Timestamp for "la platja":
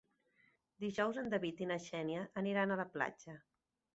2.83-3.37